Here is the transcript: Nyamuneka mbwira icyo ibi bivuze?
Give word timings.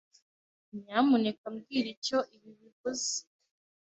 Nyamuneka 0.81 1.45
mbwira 1.53 1.87
icyo 1.95 2.17
ibi 2.35 2.51
bivuze? 2.59 3.11